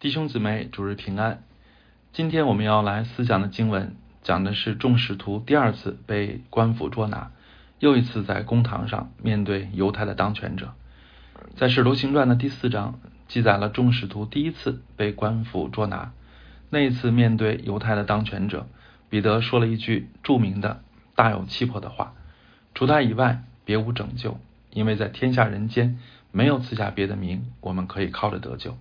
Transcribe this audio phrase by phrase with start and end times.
[0.00, 1.42] 弟兄姊妹，主日平安。
[2.12, 7.32] 今天我们要来思想的经文，讲的是众使徒第二次被官府捉拿，
[7.80, 10.72] 又一次在公堂上面对犹太的当权者。
[11.56, 16.12] 在使徒行传的第四章记载了众使徒第一次被官府捉拿，
[16.70, 18.68] 那一次面对犹太的当权者，
[19.10, 20.80] 彼得说了一句著名的、
[21.16, 22.14] 大有气魄的话
[22.72, 24.38] ：“除他以外，别无拯救，
[24.70, 25.98] 因为在天下人间
[26.30, 28.78] 没有赐下别的名，我们可以靠着得救。”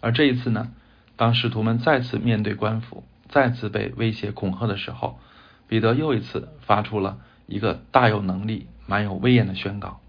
[0.00, 0.72] 而这一次呢，
[1.16, 5.18] 当使徒们再次面对官府，再次被威胁恐吓的时候，
[5.66, 10.00] 彼得又一次发出了一个大有能力、蛮有威严的宣告：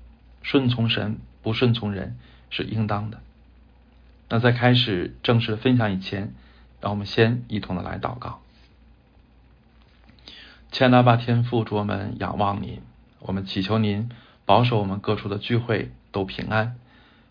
[0.43, 2.17] 顺从神，不顺从人
[2.49, 3.19] 是应当的。
[4.29, 6.33] 那在开始正式分享以前，
[6.81, 8.41] 让我们先一同的来祷告。
[10.69, 12.81] 千拉巴天父，主我们仰望您，
[13.19, 14.09] 我们祈求您
[14.45, 16.75] 保守我们各处的聚会都平安，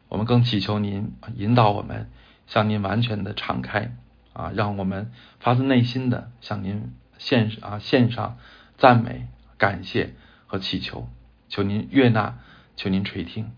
[0.08, 2.08] 我们更祈求您引导我们。
[2.46, 3.96] 向您完全的敞开
[4.32, 5.10] 啊，让我们
[5.40, 8.38] 发自内心的向您献啊献上
[8.78, 9.26] 赞美、
[9.58, 10.14] 感谢
[10.46, 11.08] 和祈求，
[11.48, 12.38] 求您悦纳，
[12.76, 13.50] 求您垂听。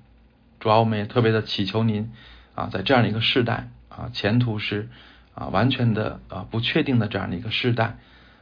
[0.61, 2.12] 主要我们也特别的祈求您
[2.55, 4.89] 啊，在这样的一个时代啊，前途是
[5.34, 7.98] 啊完全的啊不确定的这样的一个时代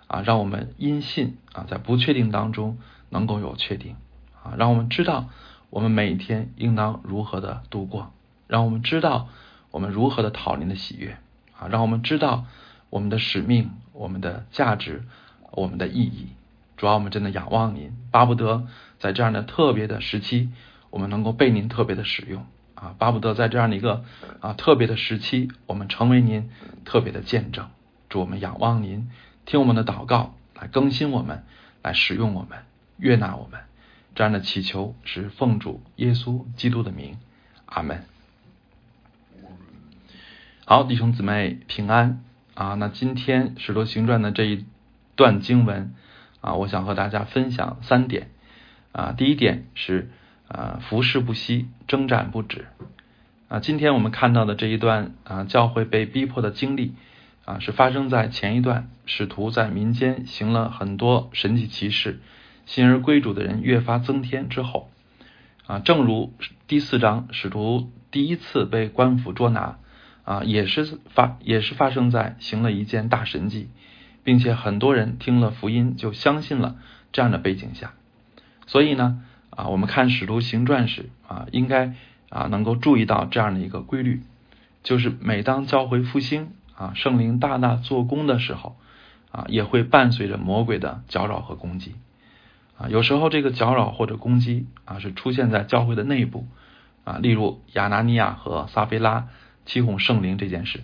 [0.06, 2.78] 啊，让我们因信啊，在不确定当中
[3.10, 3.96] 能够有确定
[4.42, 5.28] 啊，让我们知道
[5.70, 8.12] 我们每天应当如何的度过，
[8.46, 9.28] 让我们知道。
[9.70, 11.18] 我们如何的讨您的喜悦
[11.58, 11.68] 啊？
[11.68, 12.44] 让我们知道
[12.90, 15.04] 我们的使命、我们的价值、
[15.50, 16.28] 我们的意义。
[16.76, 18.66] 主要我们真的仰望您，巴不得
[18.98, 20.50] 在这样的特别的时期，
[20.90, 22.44] 我们能够被您特别的使用
[22.74, 22.94] 啊！
[22.98, 24.04] 巴不得在这样的一个
[24.40, 26.50] 啊特别的时期，我们成为您
[26.84, 27.70] 特别的见证。
[28.10, 29.10] 祝我们仰望您，
[29.46, 31.44] 听我们的祷告，来更新我们，
[31.82, 32.58] 来使用我们，
[32.98, 33.60] 悦纳我们。
[34.14, 37.16] 这样的祈求是奉主耶稣基督的名，
[37.64, 38.04] 阿门。
[40.68, 42.74] 好，弟兄姊妹平安啊！
[42.74, 44.64] 那今天《使徒行传》的这一
[45.14, 45.94] 段经文
[46.40, 48.30] 啊，我想和大家分享三点
[48.90, 49.14] 啊。
[49.16, 50.10] 第一点是
[50.48, 52.66] 啊，服侍不息，征战不止
[53.46, 53.60] 啊。
[53.60, 56.94] 今天我们看到的这一段啊，教会被逼迫的经历
[57.44, 62.18] 啊，是发生在前一段使徒在民间行了很多神奇奇事，
[62.64, 64.90] 信而归主的人越发增添之后
[65.68, 65.78] 啊。
[65.78, 66.34] 正如
[66.66, 69.78] 第四章使徒第一次被官府捉拿。
[70.26, 73.70] 啊，也是发也是发生在行了一件大神迹，
[74.24, 76.74] 并且很多人听了福音就相信了
[77.12, 77.92] 这样的背景下，
[78.66, 81.94] 所以呢，啊，我们看使徒行传时啊，应该
[82.28, 84.20] 啊能够注意到这样的一个规律，
[84.82, 88.76] 就是每当教会复兴啊，圣灵大大做工的时候
[89.30, 91.94] 啊，也会伴随着魔鬼的搅扰和攻击
[92.76, 96.48] 啊，有时候这个搅扰或者攻击啊是出现在教会的内部
[97.04, 99.28] 啊，例如亚拿尼亚和撒菲拉。
[99.66, 100.80] 欺哄圣灵这件事，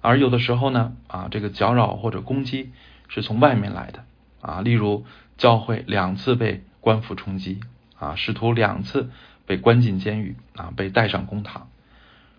[0.00, 2.70] 而有的时候呢，啊，这个搅扰或者攻击
[3.08, 4.04] 是从外面来的，
[4.40, 5.04] 啊，例如
[5.38, 7.60] 教会两次被官府冲击，
[7.98, 9.10] 啊，使徒两次
[9.46, 11.68] 被关进监狱，啊，被带上公堂，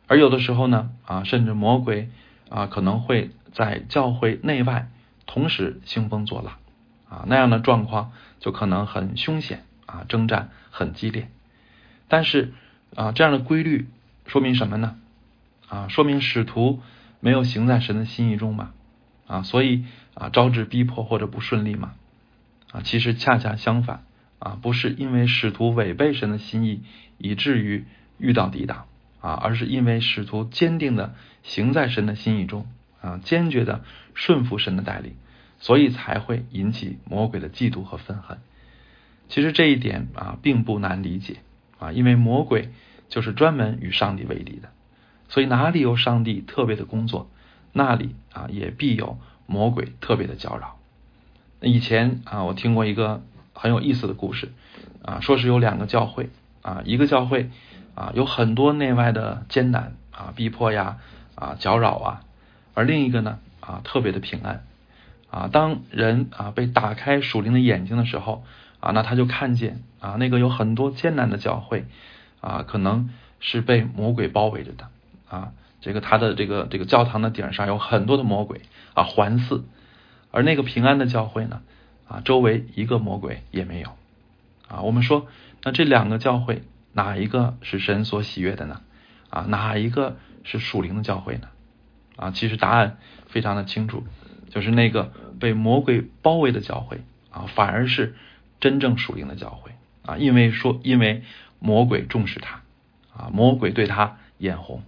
[0.08, 2.10] 而有的时候呢，啊，甚至魔鬼
[2.50, 4.90] 啊可能会在教会内外
[5.26, 6.56] 同时兴风作浪，
[7.10, 11.30] 啊，那样的状况就可能很凶险，啊，征战很激烈，
[12.08, 12.54] 但是
[12.96, 13.90] 啊，这样的规律
[14.28, 14.98] 说明什么呢？
[15.74, 16.82] 啊，说明使徒
[17.20, 18.74] 没有行在神的心意中嘛？
[19.26, 21.96] 啊，所以啊，招致逼迫或者不顺利嘛？
[22.72, 24.04] 啊，其实恰恰相反
[24.38, 26.84] 啊，不是因为使徒违背神的心意，
[27.18, 27.86] 以至于
[28.20, 28.86] 遇到抵挡
[29.20, 32.68] 啊，而是因为使徒坚定的行在神的心意中
[33.02, 35.16] 啊，坚决的顺服神的带领，
[35.58, 38.38] 所以才会引起魔鬼的嫉妒和愤恨。
[39.28, 41.38] 其实这一点啊，并不难理解
[41.80, 42.70] 啊，因为魔鬼
[43.10, 44.70] 就是专门与上帝为敌的。
[45.34, 47.28] 所以哪里有上帝特别的工作，
[47.72, 49.18] 那里啊也必有
[49.48, 50.78] 魔鬼特别的搅扰。
[51.60, 54.52] 以前啊，我听过一个很有意思的故事
[55.04, 56.30] 啊，说是有两个教会
[56.62, 57.50] 啊，一个教会
[57.96, 61.00] 啊有很多内外的艰难啊逼迫呀
[61.34, 62.22] 啊搅扰啊，
[62.76, 64.64] 而另一个呢啊特别的平安
[65.32, 65.50] 啊。
[65.52, 68.46] 当人啊被打开属灵的眼睛的时候
[68.80, 71.88] 啊，那他就看见啊那个有很多艰难的教会
[72.40, 73.10] 啊，可能
[73.40, 74.90] 是被魔鬼包围着的。
[75.34, 75.52] 啊，
[75.82, 78.62] 这个他的这个这个教堂的顶上有很多的魔鬼
[78.94, 79.64] 啊环伺，
[80.30, 81.64] 而那个平安的教会呢，
[82.08, 83.90] 啊周围一个魔鬼也没有
[84.68, 84.82] 啊。
[84.82, 85.26] 我们说，
[85.64, 88.82] 那这两个教会哪一个是神所喜悦的呢？
[89.32, 91.48] 啊，哪一个是属灵的教会呢？
[92.16, 94.04] 啊，其实答案非常的清楚，
[94.52, 97.02] 就是那个被魔鬼包围的教会
[97.32, 98.16] 啊，反而是
[98.60, 99.72] 真正属灵的教会
[100.06, 101.24] 啊，因为说因为
[101.58, 102.62] 魔鬼重视他
[103.18, 104.84] 啊，魔鬼对他眼红。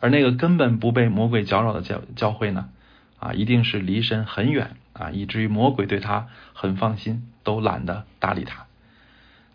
[0.00, 2.70] 而那个根本不被魔鬼搅扰的教教会呢，
[3.18, 8.66] 啊，一定是离神很远啊，以至于魔鬼对他很放心，都懒得搭理他。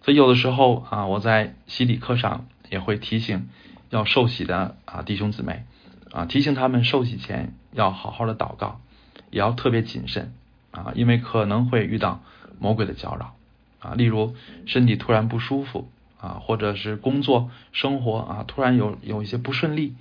[0.03, 3.49] 所以有的时候啊，我在洗礼课上也会提醒
[3.89, 5.65] 要受洗的啊弟兄姊妹
[6.11, 8.79] 啊，提醒他们受洗前要好好的祷告，
[9.31, 10.31] 也要特别谨慎
[10.69, 12.21] 啊，因为可能会遇到
[12.59, 13.35] 魔鬼的搅扰
[13.79, 14.35] 啊，例如
[14.67, 15.89] 身体突然不舒服
[16.21, 19.95] 啊，或者是工作生活啊突然有有一些不顺利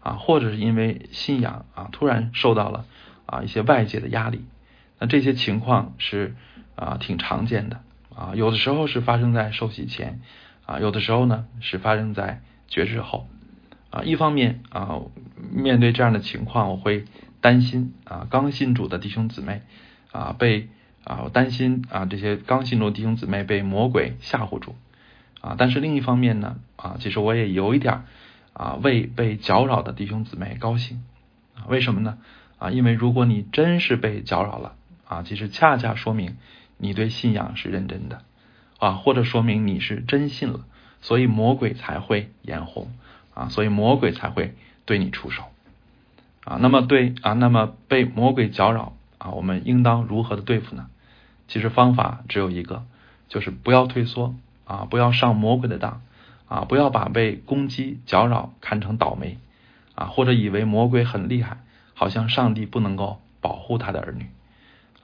[0.00, 2.84] 啊，或者是因为信仰啊突然受到了
[3.26, 4.44] 啊一些外界的压力，
[4.98, 6.34] 那这些情况是
[6.76, 7.80] 啊挺常见的。
[8.14, 10.20] 啊，有的时候是发生在受洗前，
[10.66, 13.28] 啊，有的时候呢是发生在觉知后，
[13.90, 15.02] 啊，一方面啊，
[15.52, 17.04] 面对这样的情况，我会
[17.40, 19.62] 担心啊，刚信主的弟兄姊妹
[20.10, 20.68] 啊被
[21.04, 24.74] 啊，我担心啊这些刚信主的弟兄姊妹被魔鬼吓唬住，
[25.40, 28.02] 啊，但是另一方面呢，啊，其实我也有一点
[28.58, 31.02] 啊为被搅扰的弟兄姊妹高兴，
[31.56, 32.18] 啊，为什么呢？
[32.58, 34.74] 啊，因为如果你真是被搅扰了，
[35.06, 36.36] 啊，其实恰恰说明。
[36.80, 38.22] 你对信仰是认真的
[38.78, 40.60] 啊，或者说明你是真信了，
[41.00, 42.92] 所以魔鬼才会眼红
[43.34, 45.42] 啊，所以魔鬼才会对你出手
[46.44, 46.56] 啊。
[46.60, 50.86] 那么对啊，那么被魔鬼搅扰啊，我们应当如何的对付呢？
[51.48, 52.84] 其实方法只有一个，
[53.28, 56.00] 就是不要退缩啊，不要上魔鬼的当
[56.48, 59.38] 啊，不要把被攻击搅扰看成倒霉
[59.94, 61.58] 啊，或者以为魔鬼很厉害，
[61.94, 64.26] 好像上帝不能够保护他的儿女。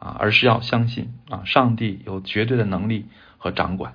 [0.00, 3.06] 啊，而是要相信啊，上帝有绝对的能力
[3.38, 3.94] 和掌管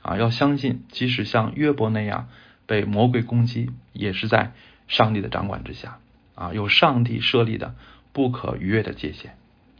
[0.00, 2.28] 啊，要相信，即使像约伯那样
[2.64, 4.52] 被魔鬼攻击，也是在
[4.88, 5.98] 上帝的掌管之下
[6.34, 7.74] 啊，有上帝设立的
[8.14, 9.36] 不可逾越的界限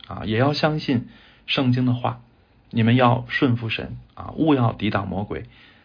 [0.06, 1.08] 啊，也要相信
[1.46, 2.20] 圣经的话，
[2.68, 5.44] 你们要顺服神啊，勿要抵挡魔鬼，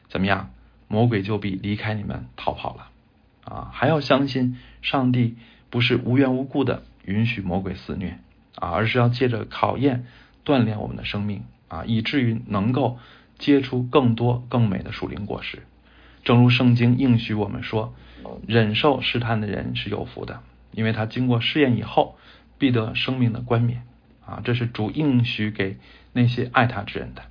[0.09, 0.50] 怎么样，
[0.88, 2.89] 魔鬼就必离开你们逃跑了
[3.44, 5.36] 啊，还要相信上帝
[5.69, 8.19] 不是无缘无故的允许魔鬼肆虐。
[8.60, 10.07] 啊，而是要借着考验
[10.44, 12.98] 锻炼我们的生命啊，以至于能够
[13.38, 15.62] 结出更多更美的属灵果实。
[16.24, 17.94] 正如圣经应许我们说，
[18.48, 20.42] 忍受试探的人是有福的，
[20.72, 22.18] 因为他经过试验以后，
[22.57, 23.83] 必得生命的冠冕
[24.25, 24.42] 啊。
[24.44, 25.78] 这是主应许给
[26.13, 27.22] 那些爱他之人的。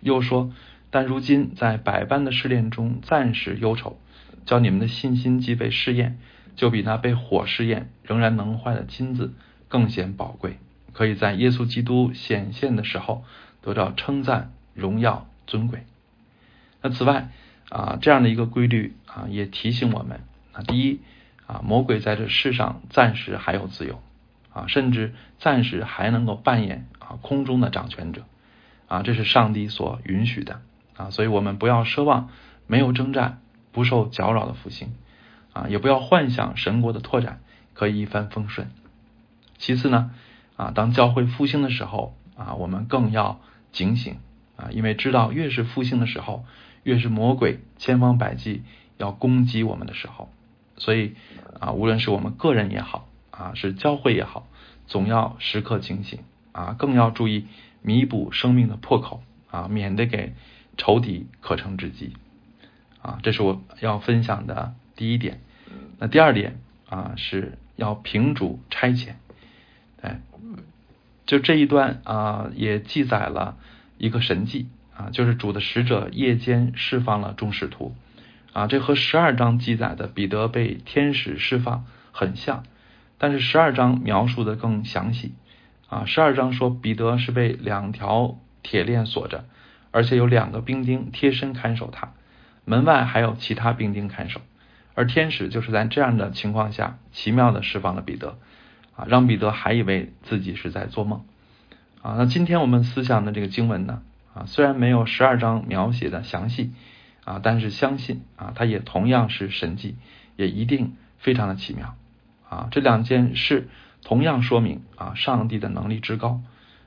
[0.00, 0.52] 又说，
[0.94, 3.98] 但如今在百般的试炼中暂时忧愁，
[4.46, 6.20] 叫你们的信心既被试验，
[6.54, 9.34] 就比那被火试验仍然能坏的金子
[9.66, 10.56] 更显宝贵。
[10.92, 13.24] 可以在耶稣基督显现的时候
[13.60, 15.84] 得到称赞、荣耀、尊贵。
[16.80, 17.28] 那此外
[17.70, 20.20] 啊，这样的一个规律啊，也提醒我们
[20.52, 21.00] 啊，第一
[21.48, 24.00] 啊，魔鬼在这世上暂时还有自由
[24.52, 28.22] 啊，甚至暂时还能够扮演啊空中的掌权者
[28.86, 30.60] 啊，这是上帝所允许的
[30.96, 32.30] 啊，所以我们不要奢望
[32.66, 33.40] 没有征战、
[33.72, 34.92] 不受搅扰的复兴
[35.52, 37.40] 啊，也不要幻想神国的拓展
[37.72, 38.70] 可以一帆风顺。
[39.58, 40.10] 其次呢。
[40.56, 43.40] 啊，当教会复兴的时候啊，我们更要
[43.72, 44.18] 警醒
[44.56, 46.44] 啊，因为知道越是复兴的时候，
[46.84, 48.62] 越是魔鬼千方百计
[48.96, 50.30] 要攻击我们的时候，
[50.76, 51.16] 所以
[51.58, 54.46] 啊，无论是我们个人也好啊，是教会也好，
[54.86, 56.20] 总要时刻警醒
[56.52, 57.48] 啊，更要注意
[57.82, 60.34] 弥补生命的破口啊，免得给
[60.76, 62.14] 仇敌可乘之机
[63.02, 65.40] 啊，这是我要分享的第一点。
[65.98, 69.14] 那第二点啊，是要平主差遣。
[70.00, 70.20] 哎，
[71.26, 73.56] 就这一段啊，也记载了
[73.98, 77.94] 一个神迹啊，就是主的使者夜间释放了众使徒
[78.52, 82.64] 啊，这和十二章记载的彼得被天使释放很像，
[83.18, 85.32] 但是十二章描述的更详细
[85.88, 89.44] 啊，十二章说彼得是被两条铁链锁着，
[89.94, 92.10] 而且有两个兵丁贴身看守他，
[92.64, 94.40] 门外还有其他兵丁看守，
[94.94, 98.36] 而天使就是在这样的情况下奇妙的释放了彼得。
[98.96, 101.24] 啊，让彼得还以为自己是在做梦
[102.00, 102.14] 啊。
[102.16, 104.02] 那今天我们思想的这个经文呢，
[104.34, 106.72] 啊，虽然没有十二章描写的详细
[107.24, 109.96] 啊，但是相信啊，它也同样是神迹，
[110.36, 111.96] 也一定非常的奇妙
[112.48, 112.68] 啊。
[112.70, 113.68] 这两件事
[114.04, 116.40] 同样说明啊，上帝的能力之高。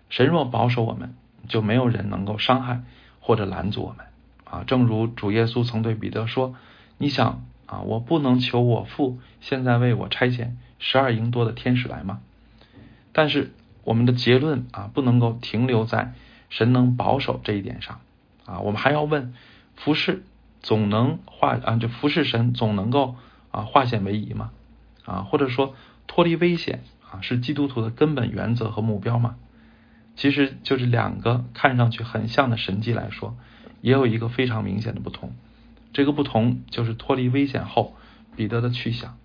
[0.10, 1.14] 神若保守我们，
[1.48, 2.84] 就没有人能够伤害
[3.20, 4.06] 或者拦阻我们
[4.46, 4.63] 啊。
[4.66, 6.56] 正如主耶稣曾对彼得说
[6.98, 12.20] ：“你想啊，我不能求我父现在为我差遣。”十二营多的天使来吗？
[13.12, 13.51] 但是
[13.84, 16.13] 我们的结论啊，不能够停留在
[16.50, 18.00] 神能保守这一点上
[18.46, 19.34] 啊，我们还要问：
[19.75, 20.24] 服侍
[20.62, 23.16] 总能化啊，就服侍神总能够
[23.50, 24.51] 啊化险为夷吗？
[25.04, 25.74] 啊，或者说
[26.06, 29.36] 脱离危险啊，是基督徒的根本原则和目标吗？
[30.18, 33.38] 其实就是两个看上去很像的神迹来说，
[33.82, 35.34] 也有一个非常明显的不同。
[35.94, 37.96] 这个不同就是脱离危险后
[38.36, 39.18] 彼得的去向。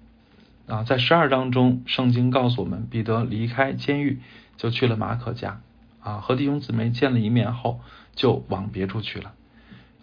[0.68, 4.20] 啊，在十二章中，圣经告诉我们，彼得离开监狱
[4.56, 5.60] 就去了马可家
[6.00, 7.80] 啊，和弟兄姊妹见了一面后，
[8.14, 9.32] 就往别处去了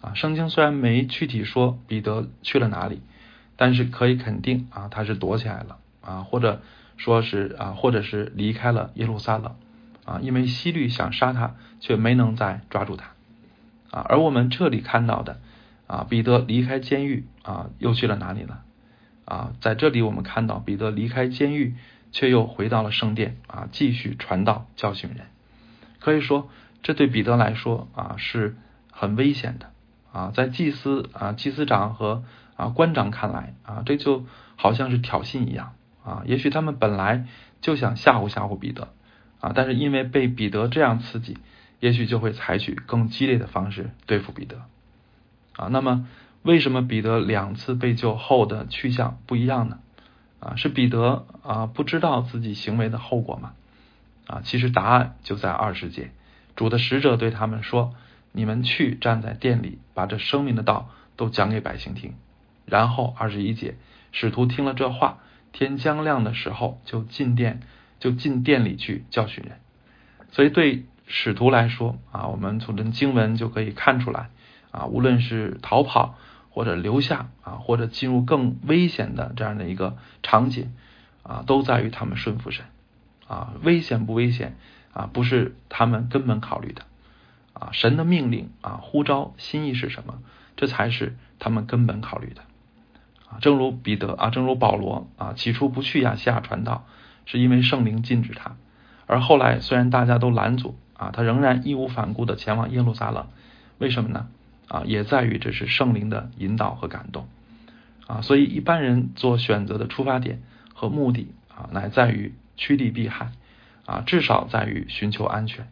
[0.02, 0.12] 啊。
[0.14, 3.00] 圣经虽然没具体说彼得去了哪里，
[3.56, 6.60] 但是可以肯定啊，他是躲起来了啊，或者
[6.98, 9.56] 说是啊，或者是离开了耶路撒冷
[10.10, 13.12] 啊，因为希律想杀他，却没能再抓住他
[13.92, 14.04] 啊。
[14.08, 15.40] 而我们这里看到的
[15.86, 18.58] 啊，彼得离开监狱啊，又去了哪里呢？
[19.24, 21.76] 啊，在这里我们看到彼得离开监狱，
[22.10, 25.26] 却又回到了圣殿啊，继续传道教训人。
[26.00, 26.48] 可以说，
[26.82, 28.56] 这对彼得来说啊是
[28.90, 29.70] 很危险的
[30.12, 30.32] 啊。
[30.34, 32.24] 在祭司啊、祭司长和
[32.56, 34.26] 啊官长看来啊，这就
[34.56, 36.22] 好像是挑衅一样啊。
[36.26, 37.26] 也许他们本来
[37.60, 38.88] 就想吓唬吓唬彼得
[39.40, 41.36] 啊，但是因为被彼得这样刺激，
[41.80, 44.62] 也许就会采取更激烈的方式对付彼得
[45.56, 45.68] 啊。
[45.68, 46.08] 那么。
[46.42, 49.78] 为什么彼得两次被救后的去向不一样呢？
[50.40, 53.52] 啊，是彼得啊不知道自己行为的后果吗？
[54.26, 56.12] 啊，其实答案就在二十节，
[56.56, 57.94] 主的使者对他们说
[58.32, 62.14] ：“你们去站在店里，把这生命的道都讲给百姓听。”
[62.64, 63.74] 然后二十一节，
[64.10, 65.18] 使徒听了这话，
[65.52, 67.60] 天将亮的时候就进店，
[68.00, 69.60] 就进店里去教训人。
[70.32, 74.30] 所以对使徒来说啊，我们从这经文就可以看出来
[74.72, 76.16] 啊，无论是逃跑。
[76.52, 80.74] 或者留下啊，或者进入更危险的这样的一个场景
[81.22, 82.64] 啊，都在于他们顺服神
[83.28, 83.54] 啊。
[83.62, 84.56] 危险不危险
[84.92, 86.82] 啊，不是他们根本考虑的
[87.52, 87.68] 啊。
[87.70, 90.18] 神的命令啊，呼召心意是什么，
[90.56, 92.42] 这才是他们根本考虑的
[93.28, 93.38] 啊。
[93.40, 96.84] 正如彼得啊，正如保罗啊，起初不去亚细亚传道，
[97.26, 98.52] 是因为圣灵禁止他；
[99.06, 103.26] 而后来虽然大家都拦阻啊，他仍然义无反顾地前往耶路撒冷。
[103.78, 104.28] 为什么呢？
[104.68, 107.26] 啊，也在于这是圣灵的引导和感动
[108.06, 110.42] 啊，所以一般人做选择的出发点
[110.74, 113.32] 和目的啊，乃在于趋利避害
[113.84, 115.68] 啊，至少在于寻求安全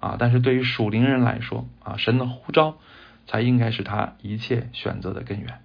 [0.00, 0.16] 啊。
[0.18, 2.78] 但是对于属灵人来说啊，神的呼召
[3.28, 5.60] 才应该是他一切选择的根源。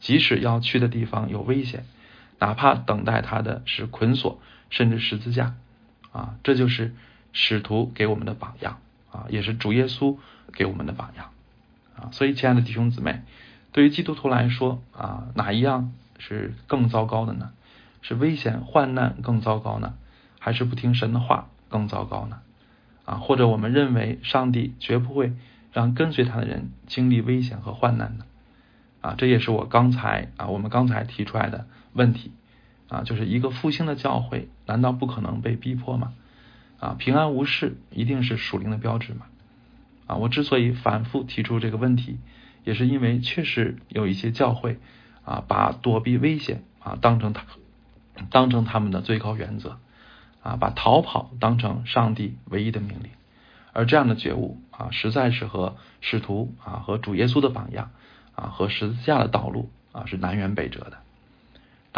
[0.00, 1.84] 即使要去的地方有危险，
[2.38, 5.54] 哪怕等待他的是捆锁甚至十字架
[6.12, 6.94] 啊，这就是
[7.32, 10.16] 使徒给我们的榜样啊，也是主耶稣
[10.52, 11.30] 给我们的榜样。
[11.96, 13.22] 啊，所以亲爱的弟兄姊妹，
[13.72, 17.50] 对于基督徒来说啊，哪一样是更糟糕的呢？
[18.00, 19.94] 是危险患难更糟糕呢，
[20.38, 22.38] 还是不听神的话更糟糕呢？
[23.04, 25.32] 啊，或者我们认为上帝绝不会
[25.72, 28.24] 让跟随他的人经历危险和患难呢？
[29.00, 32.30] 啊，这也是我刚才啊，我们刚才提出来的问题
[32.88, 36.14] 啊，就是一个复兴的教会，难道不可能被逼迫吗？
[36.80, 39.26] 啊，平安无事一定是属灵的标志吗？
[40.06, 42.18] 啊，我之所以反复提出这个问题，
[42.64, 44.78] 也是因为确实有一些教会
[45.24, 47.44] 啊，把躲避危险啊当成他
[48.30, 49.78] 当成他们的最高原则
[50.42, 53.10] 啊，把逃跑当成上帝唯一的命令，
[53.72, 57.90] 而这样的觉悟啊，实在是和使徒啊和主耶稣的榜样
[58.34, 60.98] 啊和十字架的道路啊是南辕北辙的。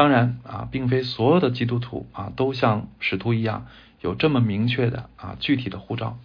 [0.00, 3.66] 当然啊，并非所有的基督徒啊都像使徒一样
[4.00, 6.18] 有这么明确的啊具体的护照。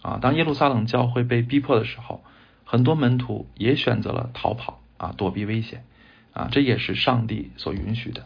[0.00, 2.24] 啊，当耶路撒冷教会被逼迫的时候，
[2.64, 5.84] 很多门徒也选择了逃跑啊，躲避危险
[6.32, 8.24] 啊，这也是上帝所允许的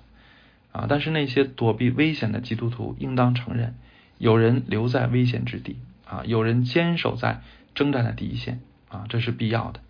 [0.71, 0.87] 啊。
[0.89, 3.75] 但是那些躲避危险的基督徒应当承认，
[4.19, 7.43] 有人留在危险之地啊，有人坚守在
[7.75, 9.81] 征战的第一线啊，这是必要的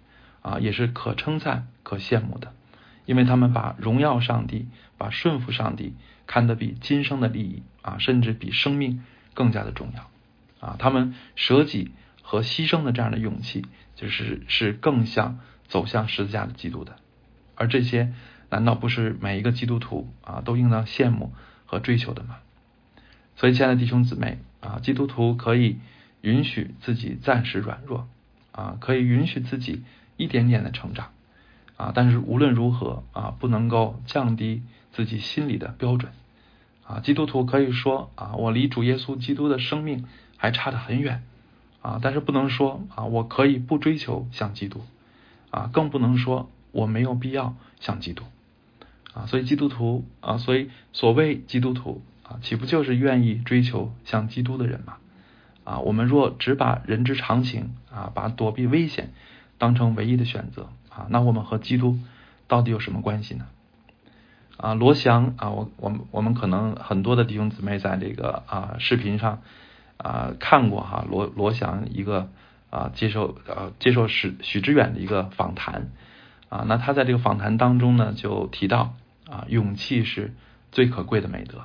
[0.41, 2.55] 啊，也是可称赞、可羡慕的，
[3.05, 4.67] 因为他们把荣耀上帝、
[4.99, 5.95] 把顺服上帝
[6.27, 10.11] 看得比今生的利益啊，甚至比生命更加的重要。
[10.67, 15.39] 啊，他们舍己和牺牲的这样的勇气，就是是更像
[15.69, 16.97] 走向十字架的基督的。
[17.55, 18.13] 而这些，
[18.51, 21.33] 难道不是每一个基督徒啊都应当羡慕
[21.67, 22.39] 和追求的吗？
[23.37, 25.79] 所以，亲爱的弟兄姊妹啊，基督徒可以
[26.23, 28.09] 允许自己暂时软弱
[28.53, 29.85] 啊，可以允许自己
[30.17, 31.11] 一点点的成长
[31.77, 34.63] 啊，但是无论如何啊，不能够降低
[34.97, 36.11] 自己心里的标准
[36.85, 36.99] 啊。
[37.01, 40.05] 基督徒可以说啊，我离主耶稣基督的生命。
[40.39, 41.23] 还差得很远
[41.81, 41.99] 啊！
[42.03, 44.83] 但是不能说啊，我可以不追求像基督
[45.51, 48.23] 啊，更不能说我没有必要像基督
[49.15, 49.25] 啊。
[49.25, 54.99] 所以基督徒啊，所以所谓基督徒啊，岂不就是愿意追求像基督的人吗？
[55.65, 59.15] 啊，我们若只把人之常情啊，把躲避危险
[59.57, 61.99] 当成唯一的选择啊，那我们和基督
[62.47, 63.47] 到底有什么关系呢？
[64.57, 69.43] 啊，罗翔啊，我我们我们可能很多的弟兄姊妹在这个啊视频上。
[69.99, 72.29] 啊，看过哈罗罗翔一个
[72.69, 75.89] 啊接受呃接受许许知远的一个访谈
[76.51, 78.95] 啊，那他在这个访谈当中呢就提到
[79.27, 80.35] 啊勇气是
[80.71, 81.63] 最可贵的美德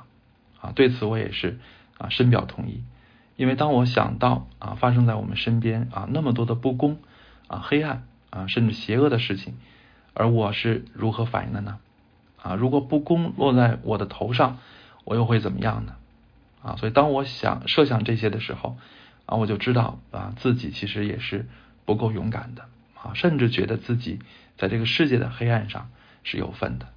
[0.62, 0.72] 啊。
[0.74, 1.60] 对此我也是
[1.98, 2.82] 啊深表同意。
[3.36, 6.96] 因为当我想到啊发生在我们身边啊那么多的不公
[7.48, 9.56] 啊黑暗啊甚至邪恶的事情，
[10.14, 11.76] 而我是如何反应的呢？
[12.42, 14.58] 啊，如果不公落在我的头上，
[15.04, 15.94] 我又会怎么样呢？
[16.62, 18.76] 啊，所以当我想设想这些的时候
[19.26, 21.46] 啊，我就知道啊自己其实也是
[21.84, 24.18] 不够勇敢的啊，甚至觉得自己
[24.58, 25.90] 在这个世界的黑暗上
[26.24, 26.88] 是有份的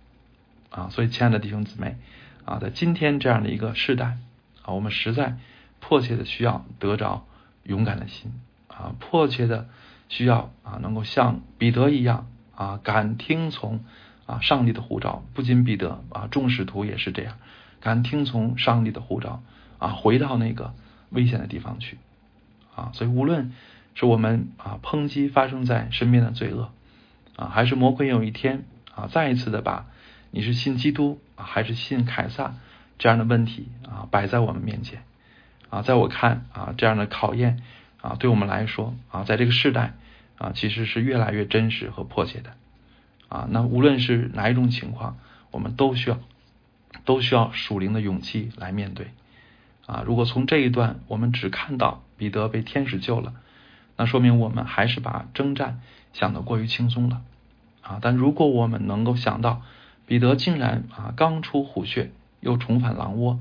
[0.69, 0.89] 啊。
[0.91, 1.97] 所以，亲爱的弟兄姊妹
[2.43, 4.17] 啊，在今天这样的一个时代
[4.63, 5.37] 啊，我们实在。
[5.81, 7.27] 迫切的需要得着
[7.61, 8.33] 勇敢的心
[8.69, 9.67] 啊，迫切的
[10.09, 13.81] 需要啊，能够像彼得一样啊，敢听从
[14.25, 15.23] 啊上帝的呼召。
[15.33, 17.37] 不仅彼得啊，众使徒也是这样，
[17.81, 19.41] 敢听从上帝的呼召
[19.79, 20.73] 啊，回到那个
[21.09, 21.97] 危险的地方去
[22.75, 22.91] 啊。
[22.93, 23.53] 所以，无论
[23.93, 26.71] 是我们啊抨击发生在身边的罪恶
[27.35, 29.85] 啊，还是魔鬼有一天啊再一次的把
[30.31, 32.55] 你是信基督啊还是信凯撒
[32.97, 35.03] 这样的问题啊摆在我们面前。
[35.69, 37.61] 啊，在我看啊，这样的考验
[37.99, 39.93] 啊，对我们来说啊，在这个时代
[40.37, 42.51] 啊，其实是越来越真实和迫切的
[43.29, 43.47] 啊。
[43.49, 45.17] 那无论是哪一种情况，
[45.51, 46.19] 我们都需要
[47.05, 49.07] 都需要属灵的勇气来面对
[49.85, 50.03] 啊。
[50.05, 53.33] 如果从这一段我们只看到彼得被天使救了，
[53.97, 55.81] 那说明我们还是把征战
[56.13, 57.21] 想得过于轻松了
[57.81, 57.99] 啊。
[58.01, 59.61] 但如果我们能够想到
[60.05, 63.39] 彼得竟然啊刚出虎穴又重返狼窝。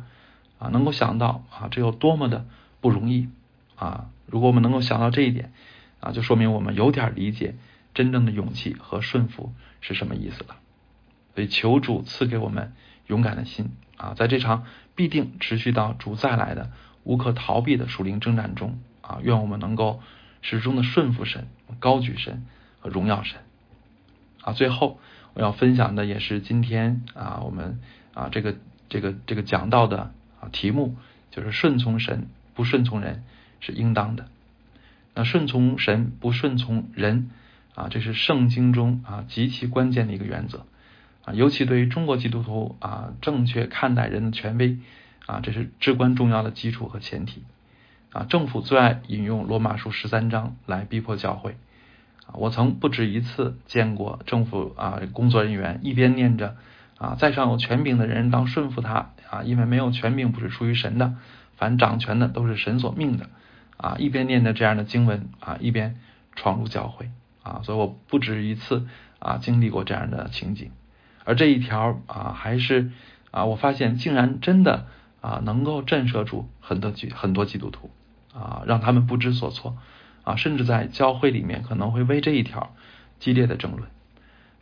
[0.56, 2.46] 啊，能够想到啊，这有多么的
[2.80, 3.28] 不容易
[3.74, 4.06] 啊！
[4.24, 5.52] 如果我们能够想到这一点
[5.98, 7.56] 啊，就说明我们有点理解
[7.94, 10.56] 真正的勇气和顺服是什么意思了。
[11.34, 12.74] 所以，求主赐给我们
[13.06, 16.70] 勇敢的心啊，在这场必定持续到主再来的
[17.02, 20.00] 无可逃避的属灵征战中啊，愿我们能够
[20.42, 21.48] 始终的顺服神、
[21.80, 22.46] 高举神
[22.80, 23.40] 和荣耀神
[24.42, 24.52] 啊。
[24.52, 25.00] 最后，
[25.34, 27.80] 我要分享的也是今天啊，我们
[28.14, 28.56] 啊这个
[28.88, 30.48] 这个这个讲到的啊。
[30.52, 30.96] 题目
[31.30, 33.24] 就是顺从神，不顺从人
[33.60, 34.28] 是应当的。
[35.14, 37.30] 那顺从神，不顺从人
[37.74, 40.66] 啊，这是圣经中啊极其关键的一个原则
[41.24, 41.34] 啊。
[41.34, 44.78] 尤其对于中国基督徒啊，正确看待人的权威
[45.26, 47.42] 啊，这是至关重要的基础和前提
[48.12, 48.24] 啊。
[48.28, 51.56] 政府最爱引用罗马书十三章来逼迫教会
[52.26, 52.34] 啊。
[52.34, 56.56] 我曾不止一次见过政府啊工作人员一边念着。
[56.96, 61.14] 啊，在上有权柄的人当顺服他啊，因为没有权柄不是出于神的，
[61.56, 63.28] 凡掌权的都是神所命的
[63.76, 63.96] 啊。
[63.98, 65.96] 一边念着这样的经文啊，一边
[66.36, 67.10] 闯入教会
[67.44, 68.88] 啊，所以我不止一次
[69.20, 70.72] 啊经历过这样的情景。
[71.24, 72.90] 而这一条啊，还是
[73.30, 74.86] 啊，我发现竟然真的
[75.20, 77.90] 啊，能够震慑住很多基很多基督徒
[78.34, 79.76] 啊，让他们不知所措
[80.24, 82.74] 啊，甚至在教会里面可能会为这一条
[83.20, 83.88] 激烈的争论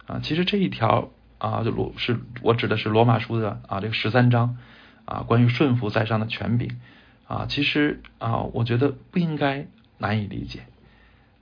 [0.07, 0.21] 啊。
[0.23, 1.09] 其实这一条。
[1.42, 4.59] 啊，就罗是我指的是罗马书的啊这个十三章
[5.07, 6.79] 啊，关于顺服在上的权柄
[7.27, 9.66] 啊，其实啊，我觉得不应该
[9.99, 10.61] 难以理解。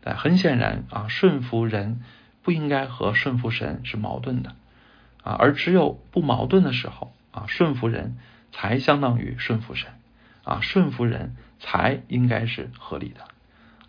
[0.00, 2.00] 但很显然啊，顺服人
[2.42, 4.54] 不应该和顺服神是矛盾的
[5.22, 8.16] 啊，而只有不矛盾的时候啊，顺服人
[8.52, 9.90] 才相当于顺服神
[10.44, 13.28] 啊，顺服人才应该是合理的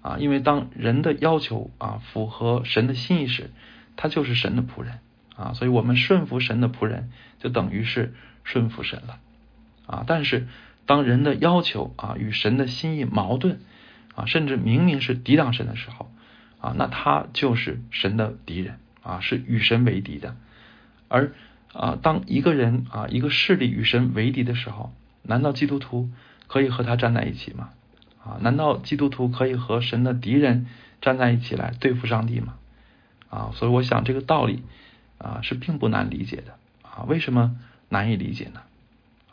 [0.02, 3.52] 啊，因为当人的要求啊符合神的心意时，
[3.96, 5.00] 他就是神的仆人。
[5.34, 9.18] 啊，所以我们顺服神的仆人，就等于是顺服神了
[9.88, 10.04] 啊。
[10.06, 10.48] 但是
[10.86, 13.60] 当人的要求啊与神的心意矛盾
[14.16, 16.12] 啊，甚至明明是抵挡神的时候
[16.60, 20.36] 啊，那他就是神的敌人啊，是与神为敌的。
[21.08, 21.34] 而
[21.74, 24.94] 啊，当一个人啊一个势力与神为敌的时候，
[25.24, 26.10] 难道基督徒
[26.48, 27.70] 可以和他站在一起吗？
[28.24, 30.68] 啊，难道基督徒可以和神的敌人
[31.02, 32.56] 站在一起来对付上帝吗？
[33.30, 34.64] 啊，所以我想这个道理。
[35.24, 37.56] 啊，是并不难理解的啊，为什么
[37.90, 38.62] 难以理解呢？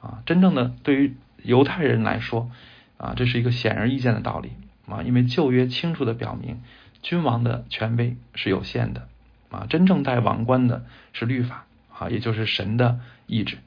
[0.02, 2.50] 啊，真正的对于犹太人来说
[2.98, 4.50] 啊，这是一个显而易见的道理
[4.90, 6.62] 啊，因为旧约清楚的表明，
[7.02, 9.08] 君王的权威是有限的
[9.50, 13.58] 啊，真正带王冠的是律法啊，也就是神的意志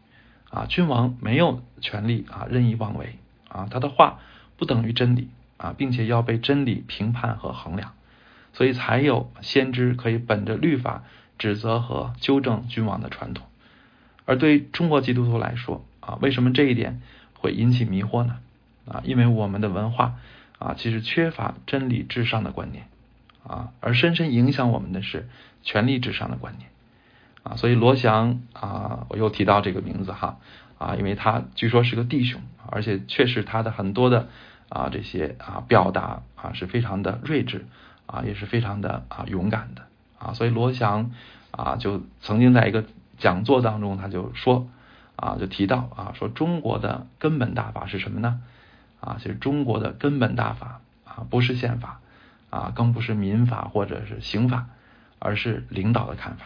[0.49, 3.15] 啊，君王没有权利啊任意妄为
[3.47, 4.19] 啊，他的话
[4.57, 7.93] 不等于真理啊，并且要被真理评判和衡量，
[8.53, 11.03] 所以才有先知可以本着律法。
[11.37, 13.47] 指责和纠正君王的传统，
[14.25, 17.01] 而对中国基督徒来说啊，为什么这一点
[17.33, 18.37] 会引起迷惑呢？
[18.87, 20.17] 啊，因为我们的文化
[20.61, 22.85] 啊，其实缺乏真理至上的观念
[23.43, 25.27] 啊，而深深影响我们的是
[25.63, 26.69] 权力至上的观念
[27.41, 27.55] 啊。
[27.55, 30.37] 所以罗翔啊，我又提到这个名字哈
[30.77, 34.27] 啊，因为他据说是个弟兄，而且确实他的很多的
[34.69, 37.65] 啊这些啊表达啊是非常的睿智
[38.05, 39.87] 啊，也是非常的啊勇敢的。
[40.19, 41.11] 啊，所以罗翔
[41.49, 42.85] 啊，就曾经在一个
[43.17, 44.67] 讲座当中，他就说
[45.15, 48.41] 啊就提到啊说中国的根本大法是什么呢？
[49.01, 51.99] 啊，其实中国的根本大法啊不是宪法
[52.49, 54.67] 啊，更不是民法或者是刑法，
[55.19, 56.45] 而是领导的看法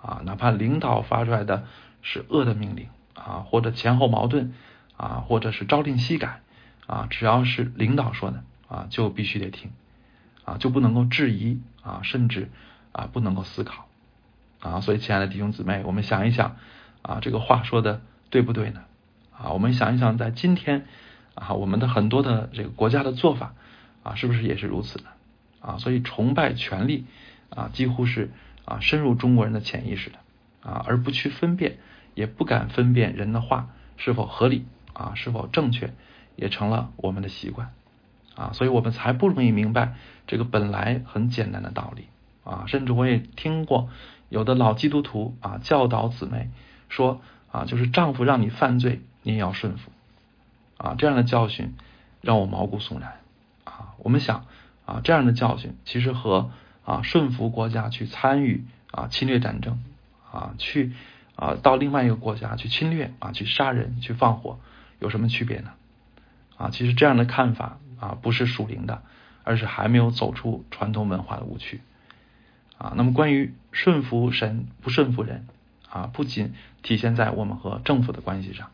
[0.00, 1.64] 啊，哪怕领导发出来的
[2.02, 4.54] 是恶的命令啊，或者前后矛盾
[4.96, 6.40] 啊，或者是朝令夕改
[6.86, 9.70] 啊，只要是领导说的啊，就必须得听
[10.44, 12.50] 啊，就不能够质疑啊，甚至
[12.92, 13.86] 啊不能够思考。
[14.60, 16.56] 啊，所以亲爱的弟兄姊妹，我们想一想
[17.02, 18.82] 啊，这个话说的对不对呢？
[19.38, 20.84] 啊，我们想一想，在今天
[21.38, 23.54] 啊，我们的很多的这个国家的做法
[24.02, 25.06] 啊，是不是也是如此呢？
[25.60, 27.04] 啊，所以崇拜权力
[27.50, 28.30] 啊，几乎是
[28.64, 30.18] 啊深入中国人的潜意识的
[30.62, 31.78] 啊，而不去分辨，
[32.14, 35.94] 也不敢分辨人的话是否合理啊，是否正确，
[36.34, 37.72] 也成了我们的习惯
[38.34, 39.94] 啊，所以我们才不容易明白
[40.26, 42.06] 这个本来很简单的道理
[42.44, 43.88] 啊，甚至我也听过。
[44.30, 46.50] 有的老基督徒啊，教导姊妹
[46.90, 49.90] 说啊，就是丈夫让你犯罪，你也要顺服
[50.78, 50.94] 啊。
[50.96, 51.76] 这样的教训
[52.22, 53.20] 让我毛骨悚然
[53.64, 53.94] 啊。
[53.98, 54.46] 我们想
[54.86, 56.50] 啊，这样的教训其实和
[56.84, 59.84] 啊顺服国家去参与啊侵略战争
[60.32, 60.92] 啊，去
[61.36, 64.58] 啊到另外一个国家去侵略啊，去杀人、去放火
[64.98, 65.72] 有什么区别呢？
[66.56, 69.02] 啊，其实这样的看法啊，不是属灵的，
[69.44, 71.82] 而是还没有走出传统文化的误区。
[72.78, 75.46] 啊，那么关于顺服神不顺服人
[75.90, 78.70] 啊，不仅体现在我们和政府的关系上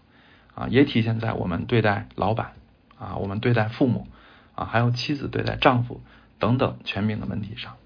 [0.54, 2.52] 啊，也体现在我们对待老板
[2.98, 4.06] 啊，我们对待父母
[4.54, 6.00] 啊，还有妻子对待丈夫
[6.38, 7.76] 等等全民的问题上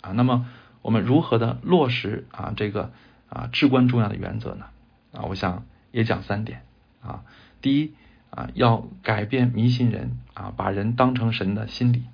[0.00, 0.12] 啊。
[0.12, 0.46] 那么
[0.82, 2.92] 我们如何的落实啊这个
[3.28, 4.66] 啊至关重要的原则呢？
[5.12, 6.62] 啊，我想也讲三点
[7.02, 7.22] 啊。
[7.60, 7.94] 第一
[8.30, 12.04] 啊，要改变迷信人啊，把人当成神的心理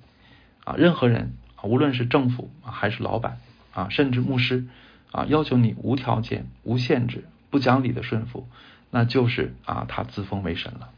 [0.63, 1.33] 啊，任何人。
[1.65, 3.37] 无论是政府，还是老板
[3.73, 4.67] 啊，甚至牧师
[5.13, 8.49] 啊，要求你无条件、无限制、不讲理的顺服，
[8.95, 10.91] 那就是啊，他自封为神了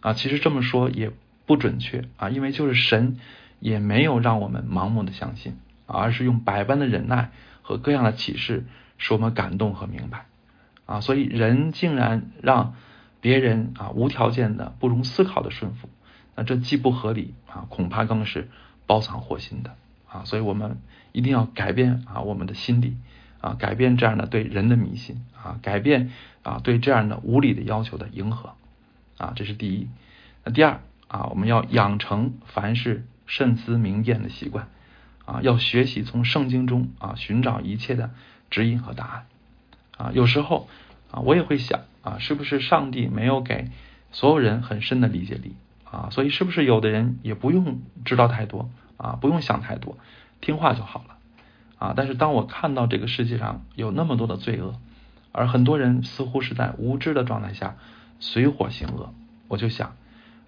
[0.00, 0.12] 啊。
[0.12, 1.10] 其实这么说也
[1.46, 3.16] 不准确啊，因为就是神
[3.58, 7.30] 也没有让我们盲目的相信，而是用百般的忍耐
[7.62, 8.66] 和各样的启示，
[8.98, 10.26] 使我们感动和明白
[10.84, 11.00] 啊。
[11.00, 12.74] 所以人竟然让
[13.22, 15.88] 别人啊无条件的、不容思考的顺服，
[16.36, 18.50] 那这既不合理啊，恐怕更是
[18.86, 19.74] 包藏祸心的。
[20.06, 20.76] 啊，所以我们
[21.12, 22.98] 一定要改变啊我们的心理
[23.42, 28.54] 啊，改变这样的对人的迷信啊，改变啊对这样的无理的要求的迎合
[29.18, 29.88] 啊，这是第一。
[30.44, 34.68] 那第二啊，我们要养成凡事慎思明辨的习惯
[35.26, 38.10] 啊，要学习从圣经中啊寻找一切的
[38.48, 39.26] 指引和答案
[39.98, 40.12] 啊。
[40.14, 40.68] 有时候
[41.10, 43.70] 啊，我也会想啊，是不是上帝没有给
[44.12, 46.08] 所有人很深的理解力啊？
[46.10, 48.70] 所以是不是有的人也不用知道太多？
[48.96, 49.98] 啊，不用想太多，
[50.40, 51.11] 听话就好了
[51.82, 51.94] 啊！
[51.96, 54.78] 但是当我看到这个世界上有那么多的罪恶，
[55.32, 57.74] 而很多人似乎是在无知的状态下
[58.20, 59.12] 随火行恶，
[59.48, 59.96] 我就想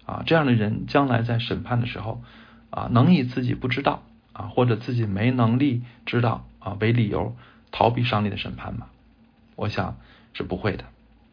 [0.05, 2.21] 啊，这样的人将来在审判的时候
[2.69, 7.35] 啊，能以自己不知道啊，或者自己没能力知道啊为理由
[7.69, 8.87] 逃避上帝的审判吗？
[9.57, 9.97] 我想
[10.31, 10.85] 是不会的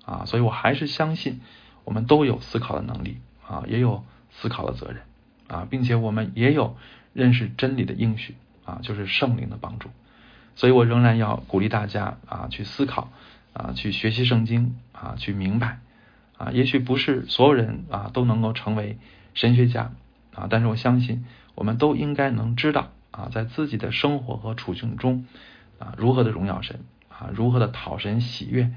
[0.05, 0.25] 啊！
[0.27, 1.41] 所以我还是相信
[1.85, 5.03] 我们都有思考的能力啊，也有思考的责任
[5.47, 6.77] 啊，并且我们也有。
[7.15, 9.89] 认识真理的应许啊，就是圣灵的帮助，
[10.55, 13.11] 所以我仍然要鼓励大家啊，去思考
[13.53, 15.81] 啊，去学习圣经啊，去明白
[16.37, 16.51] 啊。
[16.53, 18.99] 也许不是所有人啊都能够成为
[19.35, 19.93] 神学家
[20.35, 25.27] 啊，但是我相信我们都应该能知道啊，在自己的生活和处境中
[25.79, 28.73] 啊，如何的荣耀神啊，如何的讨神喜悦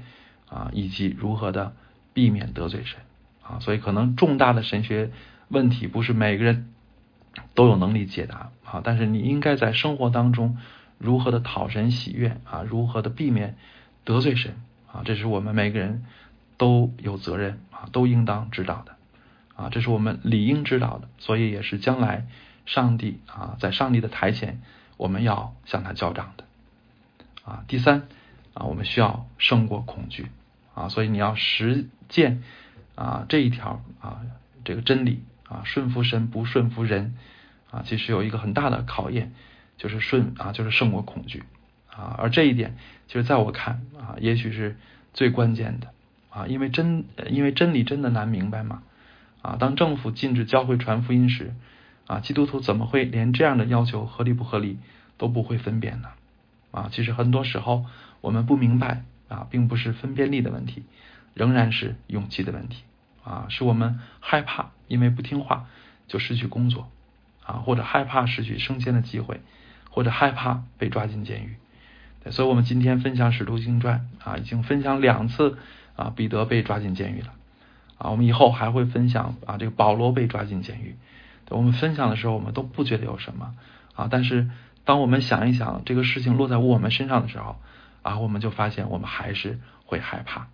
[0.48, 1.74] 啊，以及如何的
[2.12, 2.98] 避免得罪神
[3.42, 3.60] 啊。
[3.60, 5.10] 所以可能重大的神学
[5.48, 6.72] 问题不是每个人。
[7.56, 10.58] 都有能力解答啊，但是你应该在生活当中
[10.98, 13.56] 如何的讨神喜悦啊，如何的避免
[14.04, 14.54] 得罪神
[14.92, 16.04] 啊，这是我们每个人
[16.56, 18.94] 都有责任啊，都应当知道的
[19.56, 22.26] 啊，这是我们理应知道的，所以也是将来
[22.66, 24.60] 上帝啊，在上帝的台前
[24.96, 26.44] 我们要向他交账的
[27.44, 27.64] 啊。
[27.66, 28.02] 第三
[28.54, 30.26] 啊，我们需要胜过恐惧
[30.74, 32.42] 啊，所以你要实践
[32.94, 34.20] 啊这一条啊
[34.64, 35.24] 这个真理。
[35.48, 37.14] 啊，顺服神不顺服人
[37.76, 39.34] 啊，其实有一个很大的考验，
[39.76, 41.42] 就是顺啊，就是胜过恐惧
[41.90, 42.16] 啊。
[42.18, 44.78] 而这一点，其实在我看啊，也许是
[45.12, 45.88] 最关键的
[46.30, 48.82] 啊，因为真因为真理真的难明白嘛
[49.42, 49.56] 啊。
[49.58, 51.54] 当政府禁止教会传福音时
[52.06, 54.78] 啊，基督徒怎么会连这样的要求合理不合理
[55.18, 56.08] 都不会分辨呢？
[56.70, 57.84] 啊，其实很多时候
[58.22, 60.84] 我们不明白啊，并不是分辨力的问题，
[61.34, 62.84] 仍然是勇气的问题。
[63.22, 65.66] 啊，是我们害怕，因为不听话
[66.06, 66.88] 就失去工作，
[67.46, 69.40] 啊，或者害怕失去升迁的机会，
[69.90, 71.56] 或者害怕被抓进监狱。
[72.30, 75.58] 所以，我们今天分享《使徒行传》啊，已经分享两次
[75.94, 77.32] 啊彼得被抓进监狱了
[77.98, 80.96] 啊，我们以后还会分享啊这个保罗被抓进监狱。
[81.48, 83.54] 我们分享的时候，我们都不觉得有什么
[83.94, 84.50] 啊，但是
[84.84, 87.54] 当我们想一想这个事情落在我们身上的时候
[88.02, 90.48] 啊，我们就发现我们还是会害怕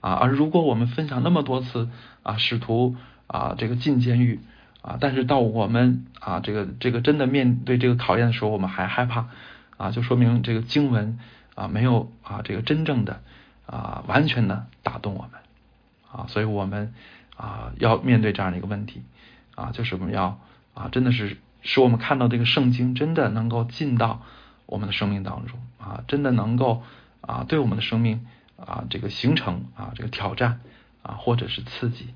[0.00, 0.12] 啊。
[0.12, 1.90] 而如果我们分享那么多次
[2.22, 2.94] 啊，使徒
[3.26, 4.38] 啊这个进监狱
[4.82, 9.28] 啊，但是到我们啊这个这个真的面对这个考验的时候，我们还害怕
[9.76, 11.18] 啊，就说明这个经文
[11.54, 13.22] 啊没有啊这个真正的
[13.66, 15.40] 啊完全的打动我们
[16.10, 16.94] 啊，所以我们
[17.36, 19.02] 啊要面对这样的一个问题。
[19.56, 20.40] 啊，就是我们要
[20.72, 24.22] 啊，真的是使我们看到这个圣经真的能够进到
[24.64, 26.82] 我们的生命当中啊，真的能够
[27.20, 30.60] 啊，对我们的生命啊这个形成啊这个挑战
[31.02, 32.14] 啊，或者是刺激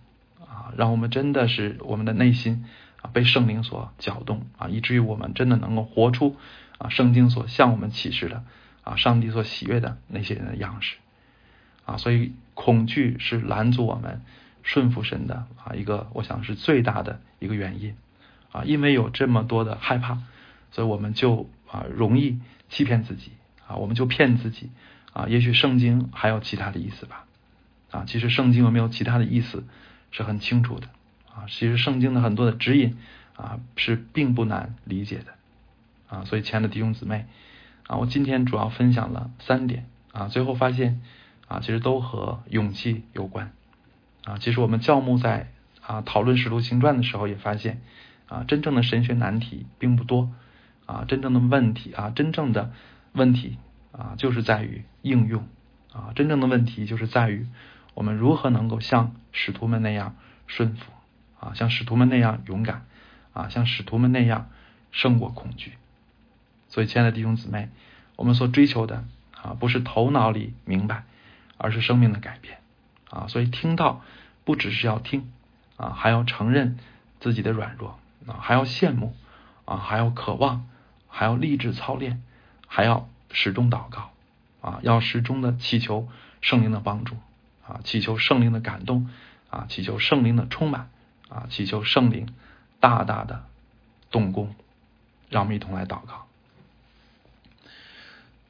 [0.77, 2.64] 让我们真的是我们的内心
[3.03, 6.37] 啊被圣灵所搅动啊，以至于我们真的能够活出
[6.79, 8.44] 啊圣经所向我们启示的
[8.83, 10.96] 啊上帝所喜悦的那些人的样式
[11.85, 14.22] 啊，所以恐惧是拦阻我们。
[14.66, 17.94] 顺服神的啊，一个我想是最大的一个原因
[18.50, 20.22] 啊，因为有这么多的害怕，
[20.70, 23.33] 所以我们就啊容易欺骗自己
[23.68, 24.70] 啊，我们就骗自己
[25.12, 25.27] 啊。
[25.29, 27.27] 也许圣经还有其他的意思吧
[27.90, 29.64] 啊，其实圣经有没有其他的意思
[30.14, 30.87] 是很清楚的
[31.35, 31.44] 啊。
[31.48, 32.96] 其实圣经的很多的指引
[33.37, 35.35] 啊是并不难理解的
[36.09, 36.24] 啊。
[36.24, 37.27] 所以亲爱的弟兄姊妹
[37.87, 41.03] 啊，我今天主要分享了三点啊，最后发现
[41.48, 43.53] 啊，其实都和勇气有关。
[44.24, 45.50] 啊，其实我们教牧在
[45.83, 47.83] 啊讨论《使徒行传》的时候也发现，
[48.27, 50.31] 啊，真正的神学难题并不多，
[50.87, 52.72] 啊，真正的问题啊，真正的
[53.12, 53.59] 问题
[53.92, 55.46] 啊，就是在于应用，
[55.92, 57.46] 啊，真正的问题就是在于
[57.94, 60.92] 我们如何能够像使徒们那样顺服，
[61.40, 62.85] 啊，像使徒们那样勇敢，
[63.33, 64.50] 啊，像使徒们那样
[64.92, 65.72] 胜过恐惧。
[66.68, 67.68] 所以，亲爱的弟兄姊妹，
[68.16, 69.04] 我们所追求的
[69.40, 71.04] 啊，不是头脑里明白，
[71.57, 72.59] 而是生命的改变。
[73.11, 74.02] 啊，所以听到
[74.44, 75.30] 不只是要听
[75.76, 76.78] 啊，还要承认
[77.20, 79.14] 自己的软弱啊，还要羡慕
[79.64, 80.68] 啊，还要渴望，
[81.09, 82.22] 还要立志操练，
[82.66, 84.11] 还要始终祷告
[84.61, 86.09] 啊，要始终的祈求
[86.40, 87.16] 圣灵的帮助
[87.66, 89.09] 啊，祈求圣灵的感动
[89.50, 90.90] 啊，祈求圣灵的充满
[91.29, 92.29] 啊，祈求圣灵
[92.81, 93.44] 大大的
[94.11, 94.55] 动工，
[95.31, 96.27] 让我们一同来祷告。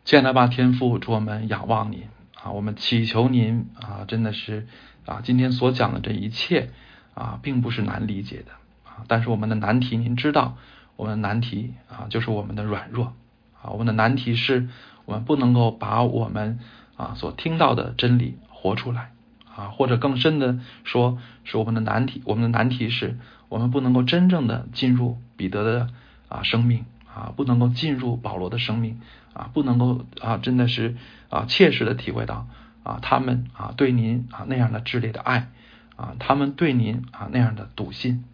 [0.05, 2.09] 亲爱的吧，天父，祝我们仰望您。
[2.43, 4.67] 啊，我们祈求您啊，真的是
[5.07, 6.69] 啊，今天所讲的这一切
[7.15, 8.53] 啊，并不是难理解的
[8.85, 9.05] 啊。
[9.09, 10.59] 但是我们的难题，您知道，
[10.97, 13.15] 我们的难题啊，就是我们的软弱
[13.63, 13.71] 啊。
[13.71, 14.69] 我们的难题是
[15.07, 16.59] 我们不能够把我们
[16.97, 19.13] 啊所听到的真理活出来
[19.55, 22.23] 啊，或者更深的说，是我们的难题。
[22.25, 23.19] 我们的难题是
[23.51, 25.89] 我们不能够真正的进入彼得的
[26.31, 28.99] 啊生命啊，不能够进入保罗的生命。
[29.35, 30.95] 啊，不能够啊，真的是
[31.29, 32.47] 啊，切实的体会到
[32.85, 35.49] 啊，他们啊对您啊那样的炽烈的爱
[35.97, 38.25] 啊，他们对您啊那样的笃信，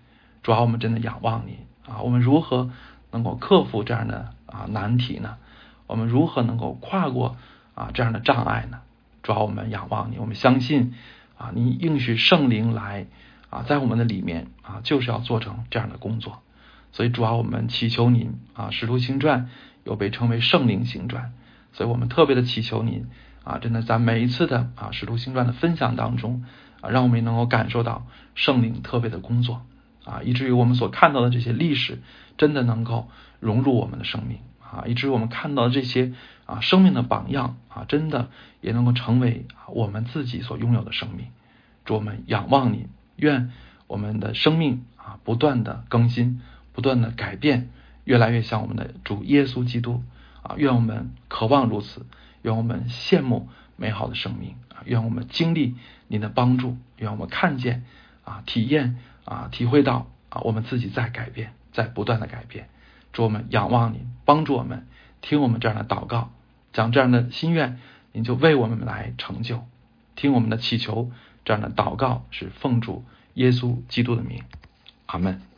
[0.42, 1.56] 主要我们真的仰望您
[1.88, 2.70] 啊，我们如何
[3.12, 5.38] 能够克服这样的啊难题呢？
[5.86, 7.36] 我们如何能够跨过
[7.74, 8.80] 啊这样的障碍呢？
[9.22, 10.94] 主要我们仰望你，我们相信
[11.37, 13.06] 啊，你应许圣灵来
[13.50, 16.42] 啊，在我们的里面啊，就是要做成这样的工作，
[16.92, 19.42] 所以主要我们祈求您啊，《使徒行传》。
[19.83, 21.33] 又被称为圣灵行传，
[21.72, 23.06] 所以我们特别的祈求您
[23.44, 26.44] 啊，真的在每一次的啊使徒行传的分享当中
[26.83, 29.62] 啊，让我们能够感受到圣灵特别的工作。
[30.04, 32.02] 啊，以至于我们所看到的这些历史
[32.37, 33.09] 真的能够
[33.40, 34.40] 融入我们的生命。
[34.70, 36.12] 啊，以至于我们看到的这些
[36.46, 38.30] 啊生命的榜样啊，真的
[38.61, 41.26] 也能够成为我们自己所拥有的生命。
[41.85, 43.50] 祝我们仰望你，愿
[43.87, 46.40] 我们的生命啊不断的更新，
[46.72, 47.70] 不断的改变。
[48.04, 50.02] 越来越像我们的主耶稣基督
[50.42, 50.54] 啊！
[50.56, 52.06] 愿我们渴望如此，
[52.42, 54.83] 愿我们羡慕美好的生命啊！
[54.85, 55.76] 愿我们经历
[56.09, 57.85] 您的帮助，愿我们看见
[58.24, 62.68] 啊、体验啊、体会到啊，我们自己在改变，在不断的改变。
[63.12, 64.86] 祝我们仰望您，帮助我们
[65.20, 66.30] 听我们这样的祷告，
[66.72, 67.78] 讲这样的心愿，
[68.12, 69.64] 您就为我们来成就。
[70.16, 71.10] 听我们的祈求，
[71.44, 74.42] 这样的祷告是奉主耶稣基督的名，
[75.06, 75.49] 阿门。